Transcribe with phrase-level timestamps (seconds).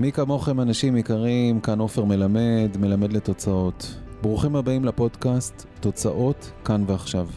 [0.00, 3.94] מי כמוכם אנשים יקרים, כאן עופר מלמד, מלמד לתוצאות.
[4.22, 7.28] ברוכים הבאים לפודקאסט תוצאות כאן ועכשיו.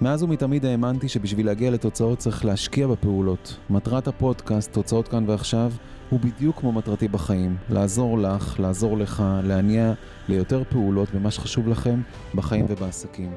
[0.00, 3.56] מאז ומתמיד האמנתי שבשביל להגיע לתוצאות צריך להשקיע בפעולות.
[3.70, 5.72] מטרת הפודקאסט, תוצאות כאן ועכשיו,
[6.10, 7.56] הוא בדיוק כמו מטרתי בחיים.
[7.70, 9.92] לעזור לך, לעזור לך, להניע
[10.28, 12.00] ליותר פעולות במה שחשוב לכם
[12.34, 13.30] בחיים ובעסקים.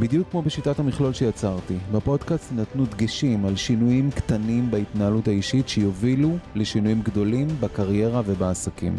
[0.00, 7.02] בדיוק כמו בשיטת המכלול שיצרתי, בפודקאסט נתנו דגשים על שינויים קטנים בהתנהלות האישית שיובילו לשינויים
[7.02, 8.96] גדולים בקריירה ובעסקים.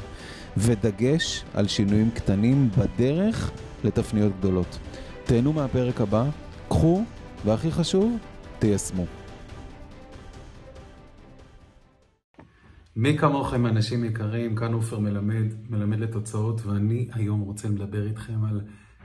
[0.58, 3.52] ודגש על שינויים קטנים בדרך
[3.84, 4.80] לתפניות גדולות.
[5.26, 6.30] תהנו מהפרק הבא,
[6.70, 7.04] קחו,
[7.46, 8.18] והכי חשוב,
[8.60, 9.06] תיישמו.
[12.96, 18.62] מי כמוכם אנשים יקרים, כאן עופר מלמד, מלמד לתוצאות, ואני היום רוצה לדבר איתכם על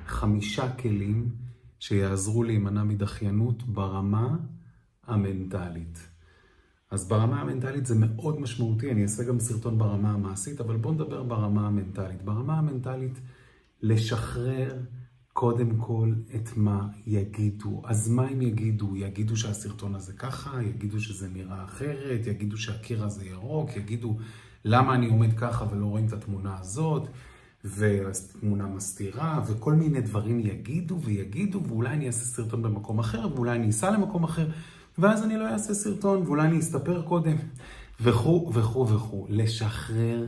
[0.06, 1.49] חמישה כלים
[1.80, 4.36] שיעזרו להימנע מדחיינות ברמה
[5.06, 6.08] המנטלית.
[6.90, 11.22] אז ברמה המנטלית זה מאוד משמעותי, אני אעשה גם סרטון ברמה המעשית, אבל בואו נדבר
[11.22, 12.22] ברמה המנטלית.
[12.22, 13.20] ברמה המנטלית,
[13.82, 14.78] לשחרר
[15.32, 17.82] קודם כל את מה יגידו.
[17.84, 18.96] אז מה הם יגידו?
[18.96, 24.16] יגידו שהסרטון הזה ככה, יגידו שזה נראה אחרת, יגידו שהקיר הזה ירוק, יגידו
[24.64, 27.08] למה אני עומד ככה ולא רואים את התמונה הזאת.
[27.64, 33.70] ותמונה מסתירה, וכל מיני דברים יגידו ויגידו, ואולי אני אעשה סרטון במקום אחר, ואולי אני
[33.70, 34.48] אסע למקום אחר,
[34.98, 37.36] ואז אני לא אעשה סרטון, ואולי אני אסתפר קודם,
[38.00, 39.26] וכו' וכו' וכו'.
[39.28, 40.26] לשחרר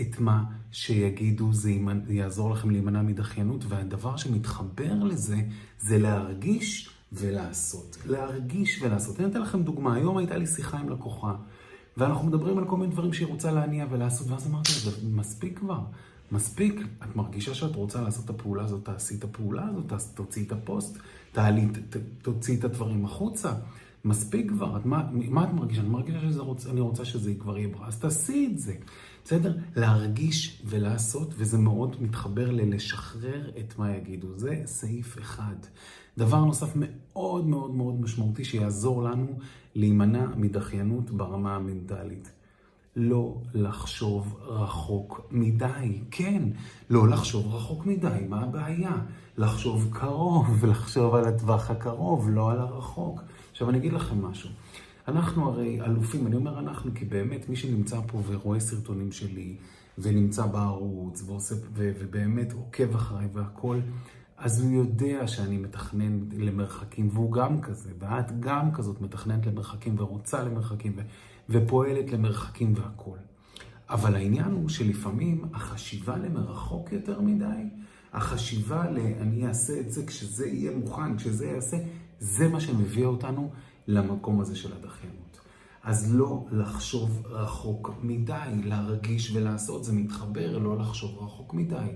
[0.00, 1.72] את מה שיגידו, זה
[2.08, 5.36] יעזור לכם להימנע מדחיינות, והדבר שמתחבר לזה,
[5.80, 7.98] זה להרגיש ולעשות.
[8.06, 9.20] להרגיש ולעשות.
[9.20, 11.34] אני אתן לכם דוגמה, היום הייתה לי שיחה עם לקוחה,
[11.96, 15.80] ואנחנו מדברים על כל מיני דברים שהיא רוצה להניע ולעשות, ואז אמרתי לה, מספיק כבר.
[16.32, 20.52] מספיק, את מרגישה שאת רוצה לעשות את הפעולה הזאת, תעשי את הפעולה הזאת, תוציאי את
[20.52, 20.98] הפוסט,
[21.32, 21.68] תעלי,
[22.22, 23.52] תוציאי את הדברים החוצה.
[24.04, 25.80] מספיק כבר, את, מה, מה את מרגישה?
[25.80, 28.74] אני מרגישה שאני רוצה, רוצה שזה כבר יהיה ברע, אז תעשי את זה,
[29.24, 29.56] בסדר?
[29.76, 34.28] להרגיש ולעשות, וזה מאוד מתחבר ללשחרר את מה יגידו.
[34.36, 35.56] זה סעיף אחד.
[36.18, 39.38] דבר נוסף מאוד מאוד מאוד משמעותי שיעזור לנו
[39.74, 42.32] להימנע מדחיינות ברמה המנטלית.
[42.96, 46.00] לא לחשוב רחוק מדי.
[46.10, 46.42] כן,
[46.90, 48.96] לא לחשוב רחוק מדי, מה הבעיה?
[49.38, 53.20] לחשוב קרוב, לחשוב על הטווח הקרוב, לא על הרחוק.
[53.52, 54.50] עכשיו אני אגיד לכם משהו.
[55.08, 59.56] אנחנו הרי אלופים, אני אומר אנחנו, כי באמת מי שנמצא פה ורואה סרטונים שלי,
[59.98, 63.78] ונמצא בערוץ, ועושה, ו, ובאמת עוקב אחריי והכל,
[64.40, 70.42] אז הוא יודע שאני מתכנן למרחקים, והוא גם כזה, ואת גם כזאת מתכננת למרחקים ורוצה
[70.42, 70.92] למרחקים.
[70.96, 71.00] ו...
[71.50, 73.18] ופועלת למרחקים והכול.
[73.90, 77.68] אבל העניין הוא שלפעמים החשיבה למרחוק יותר מדי,
[78.12, 78.98] החשיבה ל...
[78.98, 81.76] אני אעשה את זה כשזה יהיה מוכן, כשזה יעשה,
[82.20, 83.50] זה מה שמביא אותנו
[83.86, 85.40] למקום הזה של הדחיינות.
[85.82, 91.88] אז לא לחשוב רחוק מדי, להרגיש ולעשות, זה מתחבר, לא לחשוב רחוק מדי.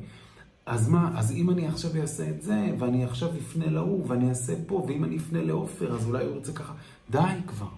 [0.67, 4.53] אז מה, אז אם אני עכשיו אעשה את זה, ואני עכשיו אפנה להוא, ואני אעשה
[4.67, 6.73] פה, ואם אני אפנה לעופר, אז אולי הוא ירצה ככה,
[7.11, 7.69] די כבר.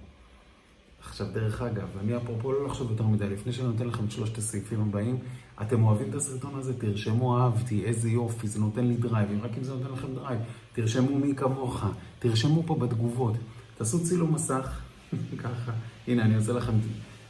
[1.08, 4.38] עכשיו, דרך אגב, אני אפרופו לא לחשוב יותר מדי, לפני שאני נותן לכם את שלושת
[4.38, 5.18] הסעיפים הבאים,
[5.62, 6.80] אתם אוהבים את הסרטון הזה?
[6.80, 10.40] תרשמו אהבתי, איזה יופי, זה נותן לי drive, אם רק אם זה נותן לכם drive,
[10.72, 11.84] תרשמו מי כמוך,
[12.18, 13.34] תרשמו פה בתגובות,
[13.78, 14.80] תעשו צילום מסך,
[15.42, 15.72] ככה,
[16.08, 16.72] הנה, אני עושה לכם,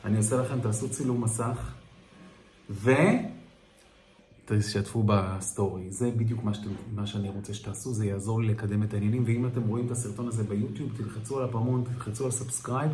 [0.04, 1.72] אני עושה לכם, תעשו צילום מסך,
[2.70, 2.90] ו...
[4.46, 5.90] תשתפו בסטורי.
[5.90, 9.22] זה בדיוק מה, שאתם, מה שאני רוצה שתעשו, זה יעזור לי לקדם את העניינים.
[9.26, 12.92] ואם אתם רואים את הסרטון הזה ביוטיוב, תלחצו על הפעמון, תלחצו על subscribe.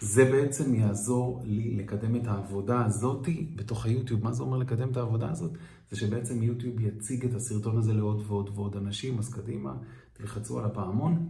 [0.00, 4.24] זה בעצם יעזור לי לקדם את העבודה הזאתי בתוך היוטיוב.
[4.24, 5.50] מה זה אומר לקדם את העבודה הזאת?
[5.90, 9.74] זה שבעצם יוטיוב יציג את הסרטון הזה לעוד ועוד ועוד אנשים, אז קדימה,
[10.12, 11.28] תלחצו על הפעמון.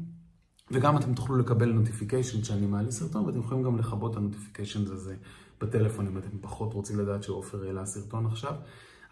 [0.70, 4.92] וגם אתם תוכלו לקבל notification שאני מעלה סרטון, ואתם יכולים גם לכבות את ה notification
[4.92, 5.16] הזה
[5.60, 8.54] בטלפון, אם אתם פחות רוצים לדעת שעופר העלה סרטון עכשיו.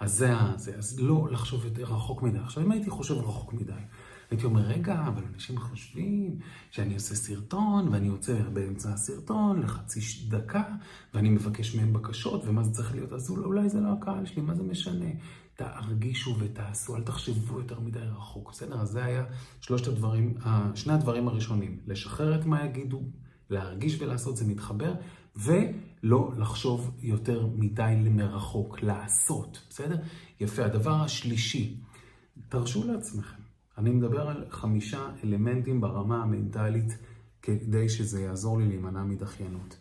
[0.00, 2.38] אז זה זה, אז לא לחשוב יותר רחוק מדי.
[2.38, 3.72] עכשיו, אם הייתי חושב רחוק מדי,
[4.31, 6.38] הייתי אומר, רגע, אבל אנשים חושבים
[6.70, 10.62] שאני עושה סרטון, ואני יוצא באמצע הסרטון לחצי דקה,
[11.14, 13.12] ואני מבקש מהם בקשות, ומה זה צריך להיות?
[13.12, 15.06] אז אולי זה לא הקהל שלי, מה זה משנה?
[15.55, 18.81] תרגישו ותעשו, אל תחשבו יותר מדי רחוק, בסדר?
[18.81, 19.25] אז זה היה
[19.61, 20.34] שלושת הדברים,
[20.75, 21.78] שני הדברים הראשונים.
[21.87, 23.02] לשחרר את מה יגידו,
[23.50, 24.94] להרגיש ולעשות, זה מתחבר,
[26.03, 29.97] ולא לחשוב יותר מדי למרחוק, לעשות, בסדר?
[30.41, 30.65] יפה.
[30.65, 31.77] הדבר השלישי,
[32.49, 33.43] תרשו לעצמכם.
[33.79, 36.99] אני מדבר על חמישה אלמנטים ברמה המנטלית
[37.43, 39.77] כדי שזה יעזור לי להימנע מדחיינות.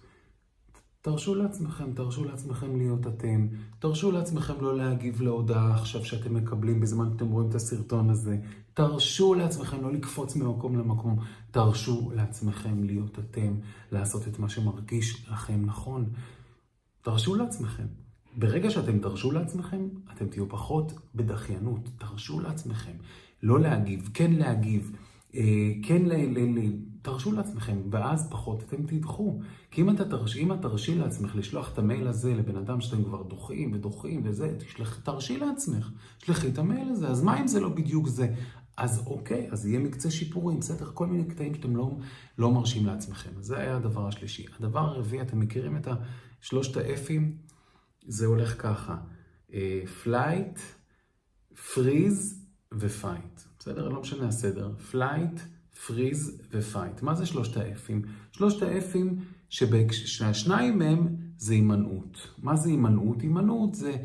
[1.08, 3.48] תרשו לעצמכם, תרשו לעצמכם להיות אתם,
[3.80, 8.38] תרשו לעצמכם לא להגיב להודעה עכשיו שאתם מקבלים בזמן שאתם רואים את הסרטון הזה,
[8.74, 11.20] תרשו לעצמכם לא לקפוץ ממקום למקום,
[11.52, 13.56] תרשו לעצמכם להיות אתם,
[13.92, 16.10] לעשות את מה שמרגיש לכם נכון.
[17.02, 17.86] תרשו לעצמכם.
[18.38, 21.90] ברגע שאתם תרשו לעצמכם, אתם תהיו פחות בדחיינות.
[21.98, 22.94] תרשו לעצמכם.
[23.44, 24.92] לא להגיב, כן להגיב,
[25.36, 26.14] אה, כן ל...
[26.14, 26.72] ל, ל
[27.08, 29.40] תרשו לעצמכם, ואז פחות אתם תדחו.
[29.72, 33.04] כי אם, אתה תרש, אם את תרשי לעצמך לשלוח את המייל הזה לבן אדם שאתם
[33.04, 37.60] כבר דוחים ודוחים וזה, תשלח, תרשי לעצמך, שלחי את המייל הזה, אז מה אם זה
[37.60, 38.34] לא בדיוק זה?
[38.78, 40.92] אז אוקיי, אז יהיה מקצה שיפורים, בסדר?
[40.94, 41.98] כל מיני קטעים שאתם לא,
[42.38, 43.30] לא מרשים לעצמכם.
[43.38, 44.46] אז זה היה הדבר השלישי.
[44.60, 45.88] הדבר הרביעי, אתם מכירים את
[46.42, 47.38] שלושת ה F ים?
[48.08, 48.98] זה הולך ככה,
[50.04, 50.60] flight,
[51.74, 53.42] freeze ו fight.
[53.60, 53.90] בסדר?
[53.90, 54.72] לא משנה הסדר.
[54.92, 55.40] flight,
[55.86, 57.02] freeze ו fight.
[57.02, 58.02] מה זה שלושת ה F ים?
[58.32, 59.20] שלושת ה F ים
[59.50, 62.28] שהשניים מהם זה הימנעות.
[62.44, 63.22] מה זה הימנעות?
[63.22, 63.96] הימנעות זה,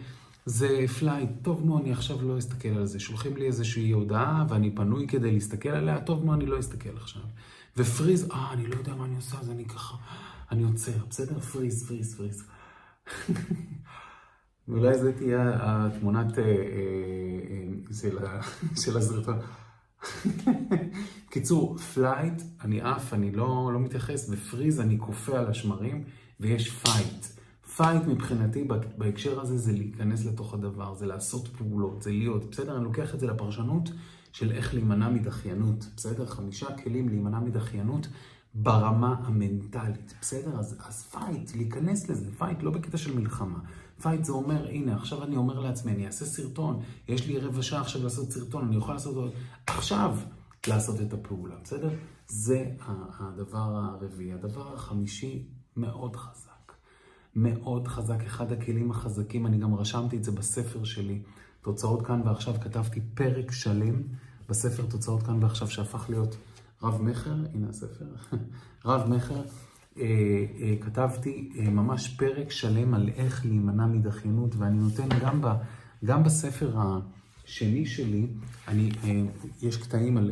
[0.47, 1.31] זה flight.
[1.43, 3.01] טוב, נו, אני עכשיו לא אסתכל על זה.
[3.01, 7.23] שולחים לי איזושהי הודעה ואני פנוי כדי להסתכל עליה, טוב, נו, אני לא אסתכל עכשיו.
[7.77, 9.97] ו freeze, אה, אני לא יודע מה אני עושה, אז אני ככה,
[10.51, 11.41] אני עוצר, בסדר?
[11.41, 12.45] freeze, freeze, freeze.
[14.69, 16.51] אולי זו תהיה התמונת אה, אה,
[18.25, 18.41] אה,
[18.77, 19.39] של הסרטון.
[21.31, 26.05] קיצור, flight, אני עף, אני לא, לא מתייחס, ו freeze אני קופא על השמרים,
[26.41, 27.27] ויש fight.
[27.77, 28.65] fight מבחינתי
[28.99, 32.77] בהקשר הזה זה להיכנס לתוך הדבר, זה לעשות פעולות, זה להיות, בסדר?
[32.77, 33.91] אני לוקח את זה לפרשנות
[34.33, 36.27] של איך להימנע מדחיינות, בסדר?
[36.27, 38.09] חמישה כלים להימנע מדחיינות
[38.55, 40.59] ברמה המנטלית, בסדר?
[40.59, 43.59] אז, אז fight, להיכנס לזה, fight לא בקטע של מלחמה.
[44.03, 47.81] fight זה אומר, הנה, עכשיו אני אומר לעצמי, אני אעשה סרטון, יש לי רבע שעה
[47.81, 49.33] עכשיו לעשות סרטון, אני יכול לעשות עוד,
[49.67, 50.17] עכשיו
[50.69, 51.91] לעשות את הפעולה, בסדר?
[52.27, 52.71] זה
[53.19, 54.33] הדבר הרביעי.
[54.33, 55.47] הדבר החמישי,
[55.77, 56.73] מאוד חזק.
[57.37, 61.23] מאוד חזק, אחד הכלים החזקים, אני גם רשמתי את זה בספר שלי,
[61.63, 64.03] תוצאות כאן ועכשיו, כתבתי פרק שלם
[64.49, 66.37] בספר תוצאות כאן ועכשיו, שהפך להיות
[66.83, 68.05] רב-מכר, הנה הספר,
[68.85, 69.43] רב-מכר.
[69.99, 70.05] אה,
[70.61, 75.49] אה, כתבתי אה, ממש פרק שלם על איך להימנע מדחיינות, ואני נותן גם, ב,
[76.05, 78.27] גם בספר השני שלי,
[78.69, 78.91] אני,
[79.63, 80.31] יש קטעים על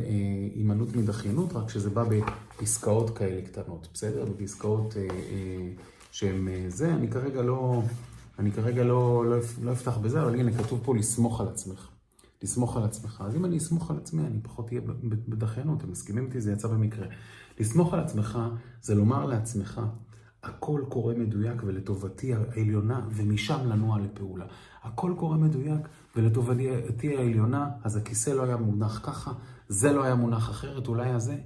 [0.55, 4.25] הימנעות מדחיינות, רק שזה בא בפסקאות כאלה קטנות, בסדר?
[4.25, 4.93] בפסקאות
[6.11, 7.81] שהן זה, אני כרגע לא,
[8.39, 11.87] אני כרגע לא, לא, לא אפתח בזה, אבל הנה, כתוב פה לסמוך על עצמך.
[12.43, 13.23] לסמוך על עצמך.
[13.27, 16.41] אז אם אני אסמוך על עצמי, אני פחות אהיה בדחיינות, אתם מסכימים איתי?
[16.41, 17.07] זה יצא במקרה.
[17.59, 18.39] לסמוך על עצמך
[18.81, 19.81] זה לומר לעצמך,
[20.43, 24.45] הכל קורה מדויק ולטובתי העליונה, ומשם לנוע לפעולה.
[24.83, 29.31] הכל קורה מדויק ולטובתי העליונה, אז הכיסא לא היה מונח ככה,
[29.67, 31.37] זה לא היה מונח אחרת, אולי הזה.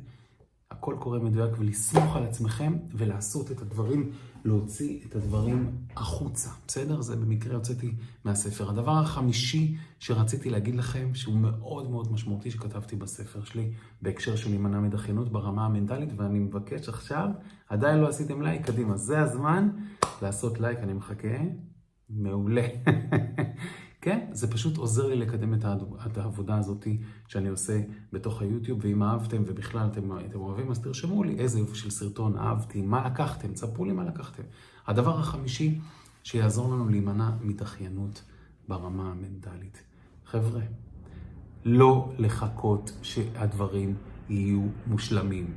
[0.71, 4.11] הכל קורה מדויק, ולסמוך על עצמכם ולעשות את הדברים,
[4.45, 7.01] להוציא את הדברים החוצה, בסדר?
[7.01, 8.69] זה במקרה הוצאתי מהספר.
[8.69, 13.71] הדבר החמישי שרציתי להגיד לכם, שהוא מאוד מאוד משמעותי שכתבתי בספר שלי,
[14.01, 17.29] בהקשר של להימנע מדחיינות ברמה המנטלית, ואני מבקש עכשיו,
[17.69, 19.69] עדיין לא עשיתם לייק, קדימה, זה הזמן
[20.21, 21.37] לעשות לייק, אני מחכה.
[22.09, 22.67] מעולה.
[24.05, 25.53] כן, זה פשוט עוזר לי לקדם
[26.05, 26.87] את העבודה הזאת
[27.27, 27.81] שאני עושה
[28.13, 32.37] בתוך היוטיוב, ואם אהבתם ובכלל אתם, אתם אוהבים, אז תרשמו לי איזה יופי של סרטון
[32.37, 34.43] אהבתי, מה לקחתם, תספרו לי מה לקחתם.
[34.87, 35.79] הדבר החמישי,
[36.23, 38.23] שיעזור לנו להימנע מדחיינות
[38.67, 39.83] ברמה המנטלית.
[40.25, 40.61] חבר'ה,
[41.65, 43.95] לא לחכות שהדברים
[44.29, 45.53] יהיו מושלמים.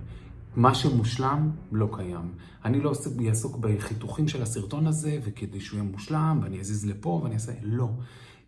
[0.56, 2.32] מה שמושלם לא קיים.
[2.64, 2.92] אני לא
[3.28, 7.52] אעסוק בחיתוכים של הסרטון הזה, וכדי שהוא יהיה מושלם, ואני אזיז לפה ואני אעשה...
[7.62, 7.90] לא.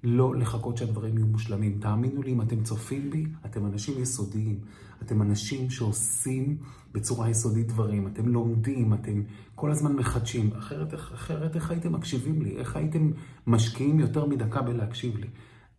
[0.04, 1.78] לא לחכות שהדברים יהיו מושלמים.
[1.80, 4.61] תאמינו לי, אם אתם צופים בי, אתם אנשים יסודיים.
[5.02, 6.59] אתם אנשים שעושים
[6.92, 8.07] בצורה יסודית דברים.
[8.07, 9.23] אתם לומדים, אתם
[9.54, 10.50] כל הזמן מחדשים.
[10.59, 12.57] אחרת, אחרת איך הייתם מקשיבים לי?
[12.57, 13.11] איך הייתם
[13.47, 15.26] משקיעים יותר מדקה בלהקשיב לי?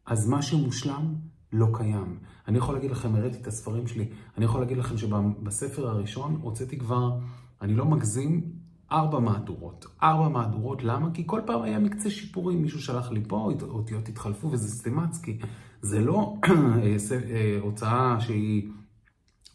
[0.05, 1.15] אז מה שמושלם
[1.53, 2.17] לא קיים.
[2.47, 6.77] אני יכול להגיד לכם, הראיתי את הספרים שלי, אני יכול להגיד לכם שבספר הראשון הוצאתי
[6.77, 7.19] כבר,
[7.61, 8.60] אני לא מגזים,
[8.91, 9.85] ארבע מהדורות.
[10.03, 11.09] ארבע מהדורות, למה?
[11.13, 15.37] כי כל פעם היה מקצה שיפורים, מישהו שלח לי פה, אותיות התחלפו וזה סטימצקי.
[15.81, 16.95] זה לא אה,
[17.29, 18.69] אה, הוצאה שהיא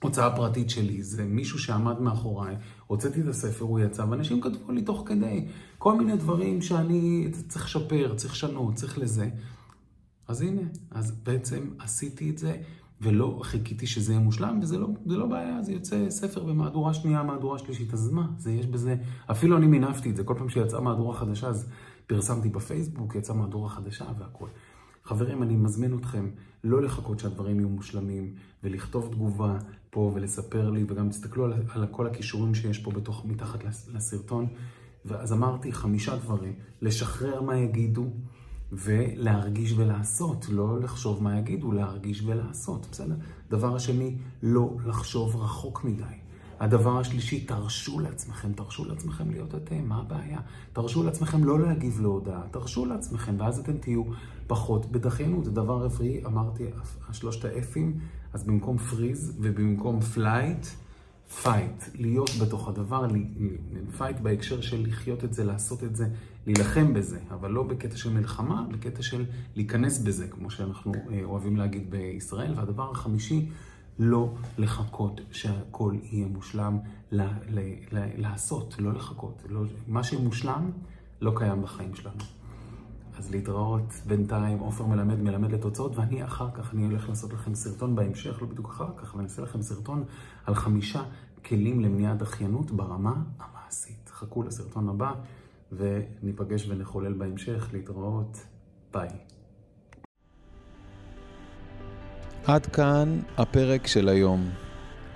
[0.03, 4.83] הוצאה פרטית שלי, זה מישהו שעמד מאחוריי, הוצאתי את הספר, הוא יצא, ואנשים כתבו לי
[4.83, 5.47] תוך כדי
[5.79, 9.29] כל מיני דברים שאני צריך לשפר, צריך לשנות, צריך לזה.
[10.29, 12.57] אז הנה, אז בעצם עשיתי את זה.
[13.01, 17.59] ולא חיכיתי שזה יהיה מושלם, וזה לא, לא בעיה, זה יוצא ספר במהדורה שנייה, מהדורה
[17.59, 18.27] שלישית, אז מה?
[18.39, 18.97] זה יש בזה,
[19.31, 21.71] אפילו אני מינפתי את זה, כל פעם שיצאה מהדורה חדשה, אז
[22.07, 24.49] פרסמתי בפייסבוק, יצאה מהדורה חדשה והכול.
[25.05, 26.29] חברים, אני מזמין אתכם
[26.65, 28.35] לא לחכות שהדברים יהיו מושלמים,
[28.65, 29.59] ולכתוב תגובה
[29.91, 34.47] פה ולספר לי, וגם תסתכלו על, על כל הכישורים שיש פה בתוך, מתחת לסרטון.
[35.05, 38.07] ואז אמרתי חמישה דברים, לשחרר מה יגידו,
[38.73, 43.15] ולהרגיש ולעשות, לא לחשוב מה יגידו, להרגיש ולעשות, בסדר?
[43.51, 46.03] דבר השני, לא לחשוב רחוק מדי.
[46.61, 50.41] הדבר השלישי, תרשו לעצמכם, תרשו לעצמכם להיות אתם, מה הבעיה?
[50.73, 54.03] תרשו לעצמכם לא להגיב להודעה, תרשו לעצמכם, ואז אתם תהיו
[54.47, 55.47] פחות בדחיינות.
[55.47, 56.65] הדבר רביעי, אמרתי,
[57.13, 57.99] שלושת ה F ים,
[58.33, 60.67] אז במקום freeze ובמקום flight,
[61.43, 63.07] fight, להיות בתוך הדבר,
[63.99, 66.09] fight בהקשר של לחיות את זה, לעשות את זה,
[66.47, 69.25] להילחם בזה, אבל לא בקטע של מלחמה, בקטע של
[69.57, 72.55] להיכנס בזה, כמו שאנחנו אה, אוהבים להגיד בישראל.
[72.57, 73.49] והדבר החמישי,
[73.99, 76.79] לא לחכות שהכל יהיה מושלם,
[77.13, 79.43] ל- ל- ל- לעשות, לא לחכות.
[79.49, 80.71] לא, מה שמושלם
[81.21, 82.25] לא קיים בחיים שלנו.
[83.19, 87.97] אז להתראות בינתיים, עופר מלמד, מלמד לתוצאות, ואני אחר כך, אני הולך לעשות לכם סרטון
[87.97, 90.05] בהמשך, לא בדיוק אחר כך, אבל אני אעשה לכם סרטון
[90.47, 91.03] על חמישה
[91.45, 94.11] כלים למניעת דחיינות ברמה המעשית.
[94.13, 95.13] חכו לסרטון הבא,
[95.73, 97.69] וניפגש ונחולל בהמשך.
[97.73, 98.47] להתראות,
[98.93, 99.09] ביי.
[102.47, 104.51] עד כאן הפרק של היום.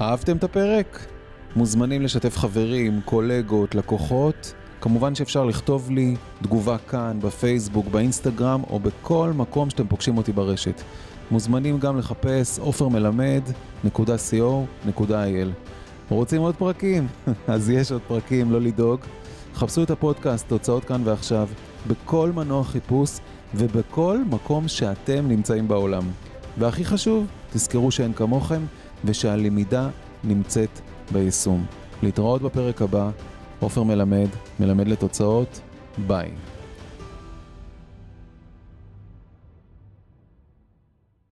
[0.00, 1.06] אהבתם את הפרק?
[1.56, 4.54] מוזמנים לשתף חברים, קולגות, לקוחות.
[4.80, 10.82] כמובן שאפשר לכתוב לי תגובה כאן, בפייסבוק, באינסטגרם או בכל מקום שאתם פוגשים אותי ברשת.
[11.30, 15.48] מוזמנים גם לחפש עופרמלמד.co.il.
[16.08, 17.06] רוצים עוד פרקים?
[17.48, 19.00] אז יש עוד פרקים, לא לדאוג.
[19.54, 21.48] חפשו את הפודקאסט, תוצאות כאן ועכשיו,
[21.86, 23.10] בכל מנוע חיפוש
[23.54, 26.02] ובכל מקום שאתם נמצאים בעולם.
[26.58, 28.62] והכי חשוב, תזכרו שאין כמוכם
[29.04, 29.88] ושהלמידה
[30.24, 30.80] נמצאת
[31.12, 31.64] ביישום.
[32.02, 33.10] להתראות בפרק הבא,
[33.60, 34.28] עופר מלמד,
[34.60, 35.60] מלמד לתוצאות,
[36.06, 36.30] ביי.